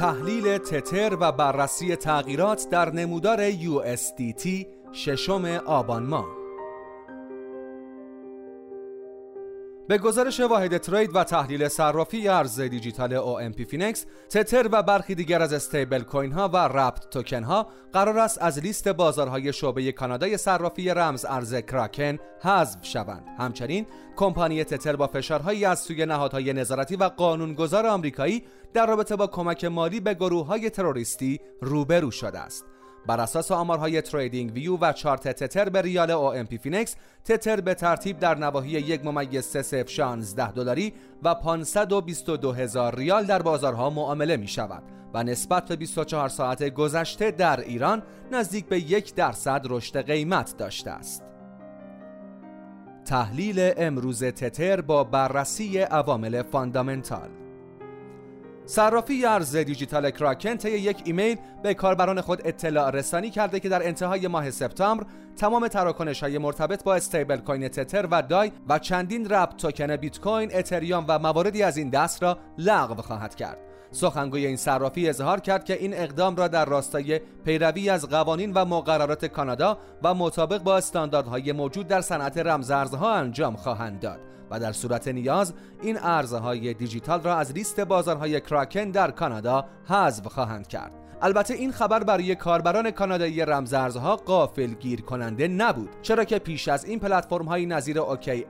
تحلیل 0.00 0.58
تتر 0.58 1.16
و 1.20 1.32
بررسی 1.32 1.96
تغییرات 1.96 2.68
در 2.70 2.90
نمودار 2.90 3.50
USDT 3.50 4.48
ششم 4.92 5.44
آبان 5.66 6.02
ماه. 6.02 6.39
به 9.90 9.98
گزارش 9.98 10.40
واحد 10.40 10.78
trade 10.78 11.16
و 11.16 11.24
تحلیل 11.24 11.68
صرافی 11.68 12.28
ارز 12.28 12.60
دیجیتال 12.60 13.18
OMPFinex 13.18 14.06
تتر 14.28 14.68
و 14.72 14.82
برخی 14.82 15.14
دیگر 15.14 15.42
از 15.42 15.52
استیبل 15.52 16.02
کوین 16.02 16.32
ها 16.32 16.48
و 16.48 16.56
wrapped 16.56 17.10
token 17.10 17.42
ها 17.42 17.66
قرار 17.92 18.18
است 18.18 18.42
از 18.42 18.58
لیست 18.58 18.88
بازارهای 18.88 19.52
شعبه 19.52 19.92
کانادای 19.92 20.36
صرافی 20.36 20.90
رمز 20.90 21.24
ارز 21.24 21.54
کراکن 21.54 22.18
حذف 22.40 22.86
شوند. 22.86 23.24
همچنین 23.38 23.86
کمپانی 24.16 24.64
تتر 24.64 24.96
با 24.96 25.06
فشارهایی 25.06 25.64
از 25.64 25.78
سوی 25.78 26.06
نهادهای 26.06 26.52
نظارتی 26.52 26.96
و 26.96 27.04
قانونگذار 27.04 27.86
آمریکایی 27.86 28.42
در 28.74 28.86
رابطه 28.86 29.16
با 29.16 29.26
کمک 29.26 29.64
مالی 29.64 30.00
به 30.00 30.14
گروه 30.14 30.46
های 30.46 30.70
تروریستی 30.70 31.40
روبرو 31.60 32.10
شده 32.10 32.38
است. 32.38 32.64
بر 33.06 33.20
اساس 33.20 33.52
آمارهای 33.52 34.02
TradingView 34.02 34.76
و 34.80 34.92
چارت 34.92 35.28
تتر 35.28 35.68
به 35.68 35.82
ریال 35.82 36.10
OMPFinex 36.10 36.96
تتر 37.24 37.60
به 37.60 37.74
ترتیب 37.74 38.18
در 38.18 38.34
نواحی 38.34 38.70
یک 38.70 39.04
ممیز 39.04 39.56
16 39.56 40.52
دلاری 40.52 40.92
و 41.22 41.34
522 41.34 42.52
هزار 42.52 42.94
ریال 42.94 43.24
در 43.24 43.42
بازارها 43.42 43.90
معامله 43.90 44.36
می 44.36 44.48
شود 44.48 44.82
و 45.14 45.24
نسبت 45.24 45.68
به 45.68 45.76
24 45.76 46.28
ساعت 46.28 46.68
گذشته 46.68 47.30
در 47.30 47.60
ایران 47.60 48.02
نزدیک 48.32 48.66
به 48.66 48.78
یک 48.78 49.14
درصد 49.14 49.66
رشد 49.68 50.06
قیمت 50.06 50.56
داشته 50.56 50.90
است. 50.90 51.22
تحلیل 53.04 53.72
امروز 53.76 54.24
تتر 54.24 54.80
با 54.80 55.04
بررسی 55.04 55.78
عوامل 55.78 56.42
فاندامنتال 56.42 57.39
صرافی 58.70 59.24
ارز 59.24 59.56
دیجیتال 59.56 60.10
کراکن 60.10 60.56
طی 60.56 60.70
یک 60.70 61.02
ایمیل 61.04 61.36
به 61.62 61.74
کاربران 61.74 62.20
خود 62.20 62.40
اطلاع 62.44 62.90
رسانی 62.90 63.30
کرده 63.30 63.60
که 63.60 63.68
در 63.68 63.86
انتهای 63.86 64.28
ماه 64.28 64.50
سپتامبر 64.50 65.06
تمام 65.36 65.68
تراکنش 65.68 66.22
های 66.22 66.38
مرتبط 66.38 66.84
با 66.84 66.94
استیبل 66.94 67.36
کوین 67.36 67.68
تتر 67.68 68.06
و 68.10 68.22
دای 68.22 68.52
و 68.68 68.78
چندین 68.78 69.30
wrapped 69.30 69.56
token 69.56 69.96
بیت 69.96 70.20
کوین، 70.20 70.50
اتریوم 70.54 71.04
و 71.08 71.18
مواردی 71.18 71.62
از 71.62 71.76
این 71.76 71.90
دست 71.90 72.22
را 72.22 72.38
لغو 72.58 73.02
خواهد 73.02 73.34
کرد. 73.34 73.58
سخنگوی 73.90 74.46
این 74.46 74.56
صرافی 74.56 75.08
اظهار 75.08 75.40
کرد 75.40 75.64
که 75.64 75.74
این 75.74 75.94
اقدام 75.94 76.36
را 76.36 76.48
در 76.48 76.64
راستای 76.64 77.18
پیروی 77.18 77.90
از 77.90 78.08
قوانین 78.08 78.52
و 78.52 78.64
مقررات 78.64 79.24
کانادا 79.24 79.78
و 80.02 80.14
مطابق 80.14 80.62
با 80.62 80.76
استانداردهای 80.76 81.52
موجود 81.52 81.88
در 81.88 82.00
صنعت 82.00 82.38
رمزارزها 82.38 83.14
انجام 83.14 83.56
خواهند 83.56 84.00
داد 84.00 84.20
و 84.50 84.60
در 84.60 84.72
صورت 84.72 85.08
نیاز 85.08 85.54
این 85.82 85.98
ارزهای 86.02 86.74
دیجیتال 86.74 87.22
را 87.22 87.36
از 87.36 87.52
لیست 87.52 87.80
بازارهای 87.80 88.40
کراکن 88.40 88.90
در 88.90 89.10
کانادا 89.10 89.64
حذف 89.88 90.26
خواهند 90.26 90.68
کرد. 90.68 90.92
البته 91.22 91.54
این 91.54 91.72
خبر 91.72 92.04
برای 92.04 92.34
کاربران 92.34 92.90
کانادایی 92.90 93.44
رمزارزها 93.44 94.16
غافل 94.16 94.74
گیر 94.74 95.00
کننده 95.00 95.48
نبود 95.48 95.88
چرا 96.02 96.24
که 96.24 96.38
پیش 96.38 96.68
از 96.68 96.84
این 96.84 96.98
پلتفرم 96.98 97.44
های 97.44 97.66
نظیر 97.66 98.00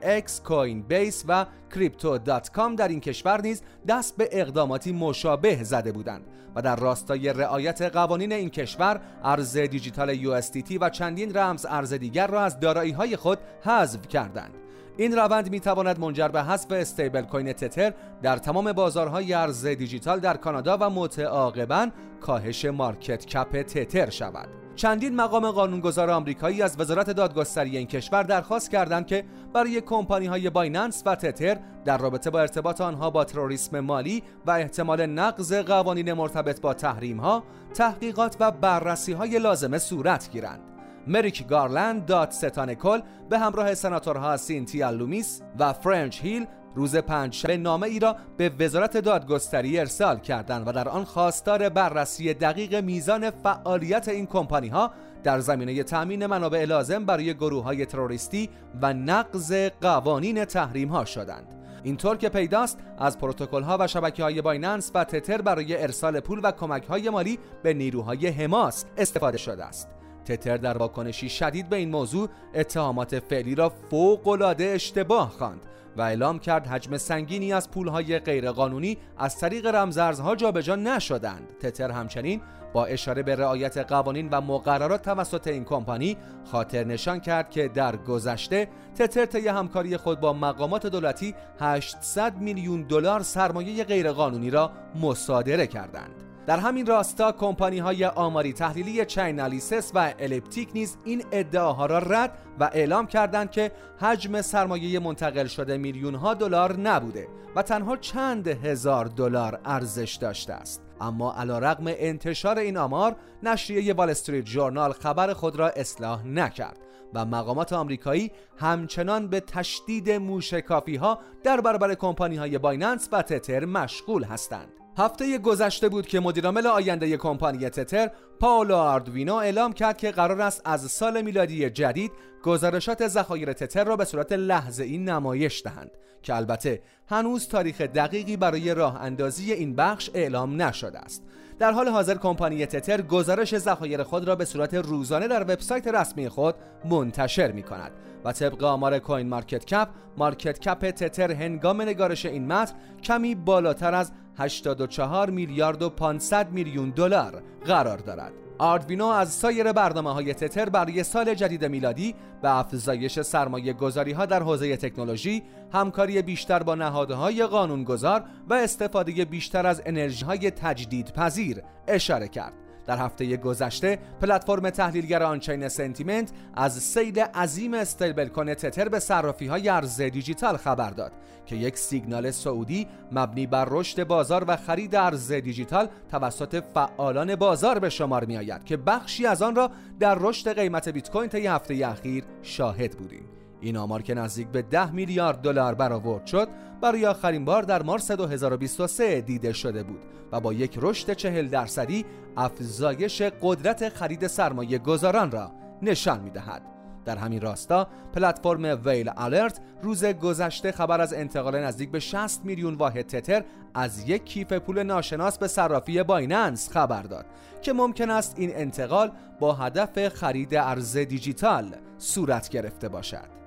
اکس، 0.01 0.41
کوین 0.41 0.81
بیس 0.81 1.23
و 1.27 1.45
کریپتو 1.75 2.17
در 2.17 2.87
این 2.87 2.99
کشور 2.99 3.41
نیز 3.41 3.61
دست 3.87 4.17
به 4.17 4.29
اقداماتی 4.31 4.91
مشابه 4.91 5.63
زده 5.63 5.91
بودند 5.91 6.25
و 6.55 6.61
در 6.61 6.75
راستای 6.75 7.33
رعایت 7.33 7.81
قوانین 7.81 8.31
این 8.31 8.49
کشور 8.49 9.01
ارز 9.23 9.57
دیجیتال 9.57 10.41
USDT 10.41 10.77
و 10.81 10.89
چندین 10.89 11.37
رمز 11.37 11.65
ارز 11.69 11.93
دیگر 11.93 12.27
را 12.27 12.41
از 12.41 12.59
دارایی 12.59 12.91
های 12.91 13.15
خود 13.15 13.39
حذف 13.61 14.07
کردند. 14.07 14.53
این 14.97 15.15
روند 15.17 15.51
می 15.51 15.59
تواند 15.59 15.99
منجر 15.99 16.27
به 16.27 16.43
حذف 16.43 16.71
استیبل 16.71 17.21
کوین 17.21 17.53
تتر 17.53 17.93
در 18.21 18.37
تمام 18.37 18.73
بازارهای 18.73 19.33
ارز 19.33 19.65
دیجیتال 19.65 20.19
در 20.19 20.37
کانادا 20.37 20.77
و 20.81 20.89
متعاقبا 20.89 21.89
کاهش 22.21 22.65
market 22.65 23.25
cap 23.25 23.61
تتر 23.61 24.09
شود. 24.09 24.61
چندین 24.75 25.15
مقام 25.15 25.51
قانونگذار 25.51 26.09
آمریکایی 26.09 26.61
از 26.61 26.79
وزارت 26.79 27.09
دادگستری 27.09 27.77
این 27.77 27.87
کشور 27.87 28.23
درخواست 28.23 28.71
کردند 28.71 29.07
که 29.07 29.23
برای 29.53 29.81
کمپانی 29.81 30.25
های 30.25 30.49
بایننس 30.49 31.03
و 31.05 31.15
تتر 31.15 31.57
در 31.85 31.97
رابطه 31.97 32.29
با 32.29 32.39
ارتباط 32.39 32.81
آنها 32.81 33.09
با 33.09 33.23
تروریسم 33.23 33.79
مالی 33.79 34.23
و 34.45 34.51
احتمال 34.51 35.05
نقض 35.05 35.53
قوانین 35.53 36.13
مرتبط 36.13 36.61
با 36.61 36.73
تحریم 36.73 37.17
ها 37.17 37.43
تحقیقات 37.73 38.37
و 38.39 38.51
بررسی 38.51 39.13
های 39.13 39.39
لازمه 39.39 39.77
صورت 39.77 40.31
گیرند. 40.31 40.70
مریک 41.07 41.47
گارلند 41.47 42.05
دادستان 42.05 42.73
کل 42.73 43.01
به 43.29 43.39
همراه 43.39 43.73
سناتورها 43.73 44.37
سینتیا 44.37 44.89
لومیس 44.89 45.41
و 45.59 45.73
فرنچ 45.73 46.21
هیل 46.21 46.45
روز 46.75 46.95
پنجشنبه 46.95 47.57
نامه 47.57 47.87
ای 47.87 47.99
را 47.99 48.15
به 48.37 48.51
وزارت 48.59 48.97
دادگستری 48.97 49.79
ارسال 49.79 50.19
کردند 50.19 50.67
و 50.67 50.71
در 50.71 50.89
آن 50.89 51.03
خواستار 51.03 51.69
بررسی 51.69 52.33
دقیق 52.33 52.75
میزان 52.75 53.29
فعالیت 53.29 54.07
این 54.07 54.25
کمپانی 54.25 54.67
ها 54.67 54.91
در 55.23 55.39
زمینه 55.39 55.83
تأمین 55.83 56.25
منابع 56.25 56.65
لازم 56.65 57.05
برای 57.05 57.33
گروه 57.33 57.63
های 57.63 57.85
تروریستی 57.85 58.49
و 58.81 58.93
نقض 58.93 59.53
قوانین 59.81 60.45
تحریم 60.45 60.89
ها 60.89 61.05
شدند. 61.05 61.55
اینطور 61.83 62.17
که 62.17 62.29
پیداست 62.29 62.77
از 62.97 63.17
پروتکل 63.17 63.63
ها 63.63 63.77
و 63.79 63.87
شبکه 63.87 64.23
های 64.23 64.41
بایننس 64.41 64.91
و 64.95 65.03
تتر 65.03 65.41
برای 65.41 65.81
ارسال 65.81 66.19
پول 66.19 66.39
و 66.43 66.51
کمک 66.51 66.83
های 66.83 67.09
مالی 67.09 67.39
به 67.63 67.73
نیروهای 67.73 68.27
حماس 68.27 68.85
استفاده 68.97 69.37
شده 69.37 69.65
است. 69.65 70.00
تتر 70.25 70.57
در 70.57 70.77
واکنشی 70.77 71.29
شدید 71.29 71.69
به 71.69 71.75
این 71.75 71.89
موضوع 71.89 72.29
اتهامات 72.55 73.19
فعلی 73.19 73.55
را 73.55 73.69
فوق 73.69 74.27
العاده 74.27 74.63
اشتباه 74.63 75.29
خواند 75.29 75.65
و 75.97 76.01
اعلام 76.01 76.39
کرد 76.39 76.67
حجم 76.67 76.97
سنگینی 76.97 77.53
از 77.53 77.71
پولهای 77.71 78.19
غیرقانونی 78.19 78.97
از 79.17 79.39
طریق 79.39 79.65
رمزارزها 79.65 80.35
جابجا 80.35 80.75
نشدند. 80.75 81.47
تتر 81.59 81.91
همچنین 81.91 82.41
با 82.73 82.85
اشاره 82.85 83.23
به 83.23 83.35
رعایت 83.35 83.77
قوانین 83.77 84.29
و 84.29 84.41
مقررات 84.41 85.01
توسط 85.01 85.47
این 85.47 85.63
کمپانی 85.63 86.17
خاطر 86.51 86.83
نشان 86.83 87.19
کرد 87.19 87.49
که 87.49 87.67
در 87.67 87.95
گذشته 87.95 88.67
تتر 88.95 89.25
طی 89.25 89.47
همکاری 89.47 89.97
خود 89.97 90.19
با 90.19 90.33
مقامات 90.33 90.87
دولتی 90.87 91.35
800 91.59 92.37
میلیون 92.37 92.81
دلار 92.81 93.21
سرمایه 93.21 93.83
غیرقانونی 93.83 94.49
را 94.49 94.71
مصادره 95.01 95.67
کردند. 95.67 96.30
در 96.47 96.59
همین 96.59 96.85
راستا 96.85 97.31
کمپانی 97.31 97.79
های 97.79 98.05
آماری 98.05 98.53
تحلیلی 98.53 99.05
چینالیسس 99.05 99.91
و 99.95 100.13
الپتیک 100.19 100.69
نیز 100.73 100.97
این 101.03 101.23
ادعاها 101.31 101.85
را 101.85 101.99
رد 101.99 102.37
و 102.59 102.69
اعلام 102.73 103.07
کردند 103.07 103.51
که 103.51 103.71
حجم 103.99 104.41
سرمایه 104.41 104.99
منتقل 104.99 105.47
شده 105.47 105.77
میلیون 105.77 106.15
ها 106.15 106.33
دلار 106.33 106.79
نبوده 106.79 107.27
و 107.55 107.61
تنها 107.61 107.97
چند 107.97 108.47
هزار 108.47 109.05
دلار 109.05 109.59
ارزش 109.65 110.15
داشته 110.21 110.53
است. 110.53 110.81
اما 111.01 111.33
علیرغم 111.33 111.83
انتشار 111.87 112.57
این 112.57 112.77
آمار 112.77 113.15
نشریه 113.43 113.93
وال 113.93 114.09
استریت 114.09 114.45
ژورنال 114.45 114.93
خبر 114.93 115.33
خود 115.33 115.55
را 115.55 115.69
اصلاح 115.69 116.27
نکرد 116.27 116.77
و 117.13 117.25
مقامات 117.25 117.73
آمریکایی 117.73 118.31
همچنان 118.57 119.27
به 119.27 119.39
تشدید 119.39 120.11
موشکافی 120.11 120.95
ها 120.95 121.19
در 121.43 121.61
برابر 121.61 121.95
کمپانی 121.95 122.35
های 122.35 122.57
بایننس 122.57 123.09
و 123.11 123.21
تتر 123.21 123.65
مشغول 123.65 124.23
هستند. 124.23 124.80
هفته 124.97 125.37
گذشته 125.37 125.89
بود 125.89 126.07
که 126.07 126.19
مدیرعامل 126.19 126.67
آینده 126.67 127.17
کمپانی 127.17 127.69
تتر 127.69 128.11
پاولو 128.39 128.75
آردوینو 128.75 129.35
اعلام 129.35 129.73
کرد 129.73 129.97
که 129.97 130.11
قرار 130.11 130.41
است 130.41 130.61
از 130.65 130.91
سال 130.91 131.21
میلادی 131.21 131.69
جدید 131.69 132.11
گزارشات 132.43 133.07
ذخایر 133.07 133.53
تتر 133.53 133.83
را 133.83 133.95
به 133.95 134.05
صورت 134.05 134.31
لحظه 134.31 134.83
ای 134.83 134.97
نمایش 134.97 135.63
دهند 135.63 135.91
که 136.21 136.35
البته 136.35 136.81
هنوز 137.07 137.47
تاریخ 137.47 137.81
دقیقی 137.81 138.37
برای 138.37 138.73
راه 138.73 139.01
اندازی 139.01 139.53
این 139.53 139.75
بخش 139.75 140.09
اعلام 140.13 140.61
نشده 140.61 140.99
است. 140.99 141.23
در 141.59 141.71
حال 141.71 141.87
حاضر 141.87 142.17
کمپانی 142.17 142.65
تتر 142.65 143.01
گزارش 143.01 143.57
ذخایر 143.57 144.03
خود 144.03 144.27
را 144.27 144.35
به 144.35 144.45
صورت 144.45 144.73
روزانه 144.73 145.27
در 145.27 145.43
وبسایت 145.43 145.87
رسمی 145.87 146.29
خود 146.29 146.55
منتشر 146.85 147.51
می 147.51 147.63
کند 147.63 147.91
و 148.25 148.31
طبق 148.31 148.63
آمار 148.63 148.99
کوین 148.99 149.29
مارکت 149.29 149.65
کپ 149.65 149.87
مارکت 150.17 150.59
کپ 150.59 150.91
تتر 150.91 151.31
هنگام 151.31 151.81
نگارش 151.81 152.25
این 152.25 152.47
متن 152.47 152.75
کمی 153.03 153.35
بالاتر 153.35 153.95
از 153.95 154.11
84 154.37 155.29
میلیارد 155.29 155.81
و 155.81 155.89
500 155.89 156.51
میلیون 156.51 156.89
دلار 156.89 157.43
قرار 157.65 157.97
دارد 157.97 158.33
آردوینو 158.61 159.05
از 159.05 159.33
سایر 159.33 159.71
برنامه 159.71 160.13
های 160.13 160.33
تتر 160.33 160.69
برای 160.69 161.03
سال 161.03 161.33
جدید 161.33 161.65
میلادی 161.65 162.15
به 162.41 162.57
افزایش 162.57 163.19
سرمایه 163.19 163.73
گذاری 163.73 164.11
ها 164.11 164.25
در 164.25 164.43
حوزه 164.43 164.77
تکنولوژی، 164.77 165.43
همکاری 165.73 166.21
بیشتر 166.21 166.63
با 166.63 166.75
نهادهای 166.75 167.45
قانونگذار 167.45 168.23
و 168.49 168.53
استفاده 168.53 169.25
بیشتر 169.25 169.67
از 169.67 169.81
انرژی 169.85 170.25
های 170.25 170.51
تجدید 170.51 171.13
پذیر 171.13 171.61
اشاره 171.87 172.27
کرد. 172.27 172.53
در 172.85 172.97
هفته 172.97 173.37
گذشته 173.37 173.99
پلتفرم 174.21 174.69
تحلیلگر 174.69 175.23
on-chain 175.23 175.67
Santiment 175.67 176.31
از 176.55 176.73
سیل 176.73 177.19
عظیم 177.19 177.73
استیبل 177.73 178.27
کوین 178.27 178.53
تتر 178.53 178.89
به 178.89 178.99
صرافی 178.99 179.47
های 179.47 179.69
ارز 179.69 180.01
دیجیتال 180.01 180.57
خبر 180.57 180.89
داد 180.89 181.11
که 181.45 181.55
یک 181.55 181.77
سیگنال 181.77 182.31
صعودی 182.31 182.87
مبنی 183.11 183.47
بر 183.47 183.67
رشد 183.69 184.03
بازار 184.03 184.45
و 184.47 184.57
خرید 184.57 184.95
ارز 184.95 185.31
دیجیتال 185.31 185.87
توسط 186.11 186.63
فعالان 186.73 187.35
بازار 187.35 187.79
به 187.79 187.89
شمار 187.89 188.25
می 188.25 188.37
آید 188.37 188.63
که 188.63 188.77
بخشی 188.77 189.25
از 189.25 189.41
آن 189.41 189.55
را 189.55 189.71
در 189.99 190.17
رشد 190.19 190.55
قیمت 190.55 190.89
بیت 190.89 191.11
کوین 191.11 191.29
طی 191.29 191.47
هفته 191.47 191.87
اخیر 191.87 192.23
شاهد 192.41 192.91
بودیم. 192.97 193.40
این 193.61 193.77
آمار 193.77 194.01
که 194.01 194.13
نزدیک 194.13 194.47
به 194.47 194.61
10 194.61 194.91
میلیارد 194.91 195.41
دلار 195.41 195.75
برآورد 195.75 196.25
شد 196.25 196.47
برای 196.81 197.05
آخرین 197.05 197.45
بار 197.45 197.63
در 197.63 197.83
مارس 197.83 198.11
2023 198.11 199.21
دیده 199.21 199.53
شده 199.53 199.83
بود 199.83 199.99
و 200.31 200.39
با 200.39 200.53
یک 200.53 200.79
رشد 200.81 201.13
40 201.13 201.47
درصدی 201.47 202.05
افزایش 202.37 203.21
قدرت 203.21 203.89
خرید 203.89 204.27
سرمایه 204.27 204.77
گذاران 204.77 205.31
را 205.31 205.51
نشان 205.81 206.19
می 206.19 206.29
دهد. 206.29 206.61
در 207.05 207.17
همین 207.17 207.41
راستا 207.41 207.87
پلتفرم 208.13 208.81
ویل 208.85 209.09
آلرت 209.09 209.59
روز 209.81 210.05
گذشته 210.05 210.71
خبر 210.71 211.01
از 211.01 211.13
انتقال 211.13 211.59
نزدیک 211.59 211.91
به 211.91 211.99
60 211.99 212.45
میلیون 212.45 212.75
واحد 212.75 213.01
تتر 213.07 213.43
از 213.73 214.09
یک 214.09 214.25
کیف 214.25 214.53
پول 214.53 214.83
ناشناس 214.83 215.37
به 215.37 215.47
صرافی 215.47 216.03
بایننس 216.03 216.69
خبر 216.69 217.01
داد 217.01 217.25
که 217.61 217.73
ممکن 217.73 218.09
است 218.09 218.33
این 218.37 218.51
انتقال 218.55 219.11
با 219.39 219.53
هدف 219.53 220.07
خرید 220.07 220.55
ارز 220.55 220.97
دیجیتال 220.97 221.75
صورت 221.97 222.49
گرفته 222.49 222.89
باشد. 222.89 223.40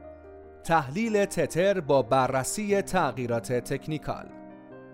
تحلیل 0.64 1.24
تتر 1.24 1.80
با 1.80 2.02
بررسی 2.02 2.82
تغییرات 2.82 3.52
تکنیکال. 3.52 4.26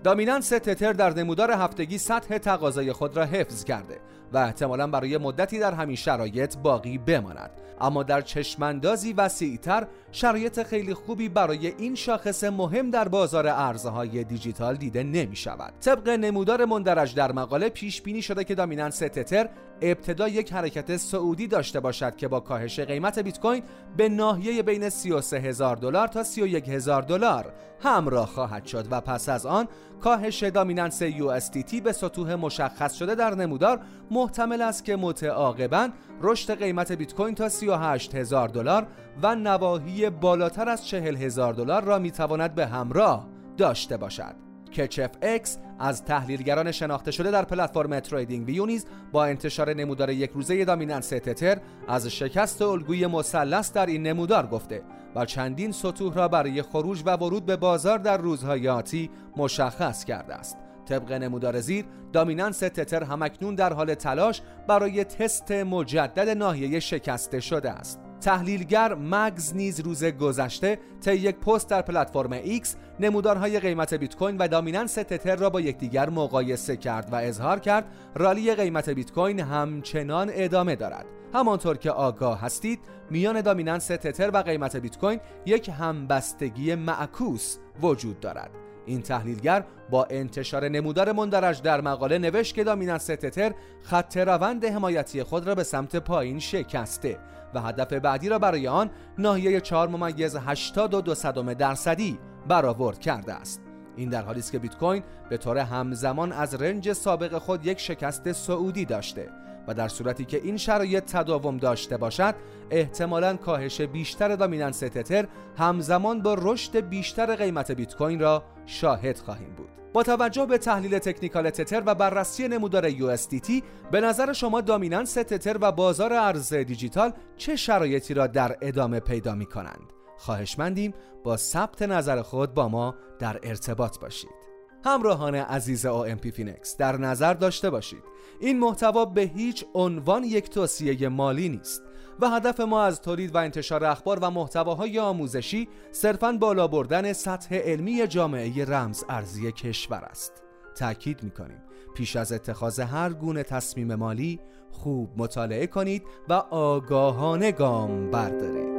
دامیننس 0.05 0.49
تتر 0.49 0.93
در 0.93 1.11
نمودار 1.11 1.51
هفتگی 1.51 1.99
سطح 1.99 2.39
تقاضای 2.39 2.93
خود 2.93 3.17
را 3.17 3.25
حفظ 3.25 3.65
کرده 3.65 4.01
و 4.33 4.39
احتمالا 4.39 4.87
برای 4.87 5.19
مدتی 5.19 5.59
در 5.59 5.75
همین 5.75 5.97
شرایط 5.97 6.57
باقی 6.57 6.99
بماند. 6.99 7.51
اما 7.81 8.03
در 8.03 8.21
چشماندازی 8.21 9.13
وسیعتر 9.13 9.87
شرایط 10.13 10.63
خیلی 10.63 10.95
خوبی 10.95 11.29
برای 11.29 11.67
این 11.67 11.95
شاخص 11.95 12.45
مهم 12.45 12.91
در 12.91 13.09
بازار 13.09 13.47
ارزهای 13.47 14.25
دیجیتال 14.25 14.77
دیده 14.77 15.03
نمی 15.03 15.37
شود 15.37 15.73
طبق 15.81 16.09
نمودار 16.09 16.65
مندرج 16.65 17.15
در 17.15 17.33
مقاله 17.33 17.69
پیش 17.69 18.03
بینی 18.03 18.23
شده 18.23 18.45
که 18.45 18.55
دامیننس 18.55 18.99
تتر 18.99 19.49
ابتدا 19.83 20.29
یک 20.29 20.53
حرکت 20.53 20.97
صعودی 20.97 21.47
داشته 21.47 21.81
باشد 21.81 22.17
که 22.17 22.29
با 22.29 22.41
کاهش 22.41 22.81
قیمت 22.81 23.19
بیت 23.19 23.41
کوین 23.41 23.63
به 23.97 24.09
ناحیه 24.09 24.63
بین 24.63 24.89
33 24.89 25.39
هزار 25.39 25.77
دلار 25.77 26.09
تا 26.09 26.23
31 26.23 26.69
هزار 26.69 27.03
دلار 27.03 27.53
همراه 27.83 28.27
خواهد 28.27 28.67
شد 28.67 28.87
و 28.91 29.01
پس 29.01 29.29
از 29.29 29.47
آن 29.47 29.69
کاهش 30.01 30.43
dominance 30.43 31.03
USDT 31.03 31.81
به 31.85 31.93
سطوح 31.93 32.35
مشخص 32.35 32.95
شده 32.95 33.15
در 33.15 33.35
نمودار 33.35 33.81
محتمل 34.11 34.63
است 34.63 34.85
که 34.85 34.97
متعاقبا 34.97 35.89
رشد 36.23 36.59
قیمت 36.59 36.93
بیت 36.93 37.15
کوین 37.15 37.35
تا 37.35 37.49
38 37.49 38.15
هزار 38.15 38.49
دلار 38.49 38.87
و 39.23 39.35
نواحی 39.35 40.11
بالاتر 40.11 40.69
از 40.69 40.87
40 40.87 41.17
هزار 41.17 41.53
دلار 41.55 41.85
را 41.85 41.99
می‌تواند 41.99 42.55
به 42.55 42.67
همراه 42.67 43.27
داشته 43.57 43.97
باشد. 43.97 44.50
کچف 44.71 45.11
اکس 45.23 45.59
از 45.79 46.05
تحلیلگران 46.05 46.73
شناخته 46.73 47.11
شده 47.11 47.31
در 47.31 47.45
پلتفرم 47.45 48.01
TradingView 48.01 48.67
نیز 48.67 48.87
با 49.13 49.25
انتشار 49.25 49.75
نمودار 49.75 50.11
یک 50.11 50.31
روزه 50.31 50.65
دامیننس 50.65 51.09
تتر 51.09 51.59
از 51.89 52.07
شکست 52.07 52.63
الگوی 52.63 53.07
مثلث 53.07 53.73
در 53.73 53.87
این 53.87 54.03
نمودار 54.03 54.47
گفته 54.47 54.83
و 55.15 55.25
چندین 55.25 55.73
سطوح 55.73 56.15
را 56.15 56.29
برای 56.29 56.63
خروج 56.63 57.03
و 57.07 57.17
ورود 57.17 57.47
به 57.47 57.57
بازار 57.57 57.99
در 57.99 58.17
روزهای 58.17 58.69
آتی 58.69 59.11
مشخص 59.37 60.05
کرده 60.05 60.35
است. 60.35 60.57
طبق 60.89 61.13
نمودار 61.13 61.61
زیر 61.61 61.85
دامیننس 62.13 62.59
تتر 62.59 63.05
همکنون 63.05 63.55
در 63.55 63.73
حال 63.73 63.95
تلاش 63.95 64.43
برای 64.69 65.05
تست 65.05 65.53
مجدد 65.53 66.29
ناحیه 66.29 66.81
شکسته 66.81 67.41
شده 67.41 67.71
است. 67.71 68.10
تحلیلگر 68.21 68.95
مگز 68.95 69.57
نیز 69.57 69.81
روز 69.81 70.05
گذشته 70.05 70.79
طی 71.01 71.15
یک 71.15 71.37
پست 71.37 71.71
در 71.71 71.83
پلتفرم 71.83 72.43
X 72.43 72.69
نمودارهای 73.01 73.61
قیمت 73.61 73.95
بیت 73.95 74.17
کوین 74.17 74.39
و 74.39 74.49
دامیننس 74.49 74.95
تتر 74.95 75.37
را 75.37 75.51
با 75.51 75.61
یکدیگر 75.61 76.11
مقایسه 76.11 76.77
کرد 76.77 77.13
و 77.13 77.15
اظهار 77.15 77.59
کرد 77.59 77.85
رالی 78.15 78.55
قیمت 78.55 78.91
بیت 78.91 79.13
کوین 79.13 79.41
همچنان 79.41 80.31
ادامه 80.33 80.77
دارد. 80.77 81.07
همانطور 81.35 81.77
که 81.77 81.91
آگاه 81.91 82.41
هستید 82.41 82.81
میان 83.11 83.41
دامیننس 83.41 83.87
تتر 83.87 84.31
و 84.31 84.37
قیمت 84.43 84.77
بیت 84.77 84.99
کوین 84.99 85.21
یک 85.47 85.71
همبستگی 85.79 86.75
معکوس 86.75 87.57
وجود 87.83 88.21
دارد. 88.21 88.70
این 88.87 89.03
تحلیلگر 89.03 89.65
با 89.91 90.07
انتشار 90.11 90.69
نمودار 90.69 91.13
مندرج 91.13 91.63
در 91.63 91.81
مقاله 91.81 92.19
نوشت 92.19 92.55
که 92.55 92.65
دامیننس 92.65 93.07
تتر 93.07 93.53
خط 93.83 94.17
روند 94.17 94.65
حمایتی 94.65 95.23
خود 95.23 95.47
را 95.47 95.55
به 95.55 95.63
سمت 95.65 95.97
پایین 95.97 96.39
شکسته 96.39 97.19
و 97.55 97.61
هدف 97.61 97.93
بعدی 97.93 98.29
را 98.29 98.39
برای 98.39 98.69
آن 98.69 98.91
ناحیه 99.19 99.61
4 99.61 99.89
ممیز 99.89 100.37
82 100.37 101.15
صدم 101.15 101.55
درصدی 101.55 102.19
برآورد 102.49 102.99
کرده 102.99 103.33
است. 103.33 103.61
این 103.97 104.09
در 104.09 104.23
حالی 104.23 104.39
است 104.39 104.53
که 104.53 104.59
بیت 104.59 104.77
کوین 104.77 105.03
به 105.31 105.37
طور 105.37 105.59
همزمان 105.59 106.33
از 106.33 106.55
رنج 106.55 106.93
سابق 106.93 107.39
خود 107.39 107.67
یک 107.67 107.81
شکست 107.81 108.33
سعودی 108.33 108.85
داشته 108.85 109.29
و 109.69 109.75
در 109.75 109.89
صورتی 109.89 110.25
که 110.25 110.41
این 110.45 110.57
شرایط 110.57 111.05
تداوم 111.05 111.57
داشته 111.57 111.97
باشد 111.97 112.35
احتمالا 112.71 113.37
کاهش 113.37 113.81
بیشتر 113.81 114.37
دامیننس 114.37 114.79
تتر 114.79 115.27
همزمان 115.59 116.23
با 116.23 116.37
رشد 116.39 116.77
بیشتر 116.81 117.37
قیمت 117.37 117.71
بیت 117.71 117.97
کوین 117.97 118.21
را 118.21 118.43
شاهد 118.67 119.19
خواهیم 119.19 119.55
بود. 119.57 119.69
با 119.93 120.03
توجه 120.03 120.47
به 120.47 120.59
تحلیل 120.59 120.99
تکنیکال 120.99 121.51
تتر 121.51 121.83
و 121.87 121.95
بررسی 121.95 122.49
نمودار 122.49 122.91
USDT 122.91 123.63
به 123.91 124.01
نظر 124.01 124.33
شما 124.33 124.61
دامیننس 124.61 125.15
تتر 125.15 125.57
و 125.61 125.73
بازار 125.73 126.13
ارز 126.13 126.55
دیجیتال 126.55 127.13
چه 127.37 127.57
شرایطی 127.57 128.15
را 128.15 128.27
در 128.27 128.57
ادامه 128.61 129.01
پیدا 129.01 129.35
می 129.35 129.47
کنند 129.47 129.93
خواهشمندیم 130.17 130.95
با 131.25 131.37
ثبت 131.37 131.83
نظر 131.83 132.23
خود 132.23 132.55
با 132.55 132.69
ما 132.69 132.95
در 133.19 133.41
ارتباط 133.43 133.99
باشید. 133.99 134.50
همراهان 134.85 135.35
عزیز 135.35 135.87
OMPFinex 135.87 136.77
در 136.77 136.97
نظر 136.97 137.35
داشته 137.35 137.71
باشید. 137.71 138.03
این 138.41 138.59
محتوا 138.59 139.05
به 139.05 139.21
هیچ 139.21 139.65
عنوان 139.75 140.25
یک 140.25 140.51
توصیه 140.51 141.09
مالی 141.09 141.49
نیست 141.49 141.83
و 142.21 142.31
هدف 142.31 142.61
ما 142.61 142.83
از 142.83 143.01
تولید 143.01 143.35
و 143.35 143.39
انتشار 143.39 143.85
اخبار 143.85 144.19
و 144.23 144.31
محتواهای 144.31 144.99
آموزشی 144.99 145.69
صرفاً 145.93 146.33
بالا 146.33 146.69
بردن 146.69 147.13
سطح 147.13 147.55
علمی 147.55 148.07
جامعه 148.07 148.65
رمز 148.65 149.05
ارزی 149.09 149.53
کشور 149.53 150.05
است. 150.05 150.33
تأکید 150.75 151.23
می‌کنیم 151.23 151.63
پیش 151.95 152.17
از 152.17 152.33
اتخاذ 152.33 152.81
هر 152.81 153.13
گونه 153.13 153.43
تصمیم 153.43 153.95
مالی 153.95 154.41
خوب 154.71 155.11
مطالعه 155.17 155.67
کنید 155.67 156.03
و 156.29 156.33
آگاهانه 156.51 157.53
گام 157.53 158.11
بردارید. 158.11 158.70